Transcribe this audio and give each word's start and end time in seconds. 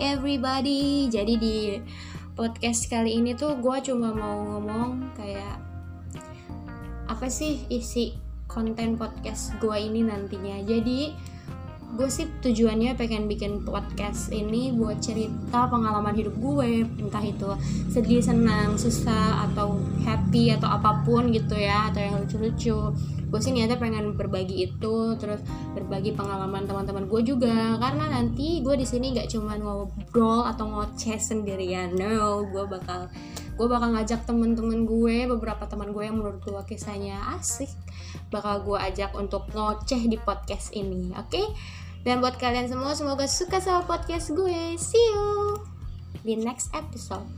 everybody. 0.00 1.06
Jadi 1.06 1.34
di 1.38 1.56
podcast 2.34 2.90
kali 2.90 3.22
ini 3.22 3.38
tuh 3.38 3.62
gue 3.62 3.76
cuma 3.86 4.10
mau 4.10 4.42
ngomong 4.42 5.14
kayak 5.14 5.54
apa 7.06 7.30
sih 7.30 7.62
isi 7.70 8.18
konten 8.50 8.98
podcast 8.98 9.54
gue 9.62 9.78
ini 9.78 10.02
nantinya. 10.02 10.66
Jadi 10.66 11.14
gue 11.94 12.08
sih 12.10 12.26
tujuannya 12.42 12.98
pengen 12.98 13.30
bikin 13.30 13.62
podcast 13.62 14.34
ini 14.34 14.74
buat 14.74 14.98
cerita 14.98 15.70
pengalaman 15.70 16.14
hidup 16.14 16.34
gue 16.38 16.86
entah 16.98 17.22
itu 17.22 17.50
sedih 17.90 18.22
senang 18.22 18.78
susah 18.78 19.46
atau 19.50 19.78
happy 20.06 20.54
atau 20.54 20.70
apa 20.70 21.02
pun 21.06 21.30
gitu 21.34 21.58
ya 21.58 21.90
atau 21.90 21.98
yang 22.02 22.14
lucu-lucu 22.22 22.94
gue 23.30 23.40
sih 23.40 23.54
niatnya 23.54 23.78
pengen 23.78 24.18
berbagi 24.18 24.66
itu 24.66 25.14
terus 25.16 25.38
berbagi 25.72 26.18
pengalaman 26.18 26.66
teman-teman 26.66 27.06
gue 27.06 27.22
juga. 27.22 27.78
Karena 27.78 28.10
nanti 28.10 28.60
gue 28.60 28.74
di 28.74 28.86
sini 28.86 29.14
nggak 29.14 29.30
cuma 29.30 29.54
ngobrol 29.54 30.44
atau 30.44 30.66
ngoceh 30.66 31.16
sendirian. 31.16 31.94
No 31.94 32.42
gue 32.44 32.64
bakal 32.66 33.06
gue 33.54 33.66
bakal 33.70 33.94
ngajak 33.94 34.26
temen-temen 34.26 34.88
gue 34.88 35.30
beberapa 35.30 35.64
teman 35.70 35.94
gue 35.94 36.02
yang 36.02 36.18
menurut 36.18 36.40
gue 36.42 36.62
kisahnya 36.64 37.20
asik 37.36 37.68
bakal 38.32 38.64
gue 38.64 38.78
ajak 38.80 39.12
untuk 39.12 39.46
ngoceh 39.52 40.00
di 40.08 40.16
podcast 40.16 40.72
ini 40.72 41.12
oke? 41.12 41.28
Okay? 41.28 41.46
dan 42.00 42.24
buat 42.24 42.40
kalian 42.40 42.72
semua 42.72 42.96
semoga 42.96 43.28
suka 43.28 43.60
sama 43.60 43.84
podcast 43.84 44.32
gue. 44.32 44.76
See 44.80 44.96
you 45.12 45.60
di 46.24 46.36
next 46.36 46.72
episode 46.72 47.28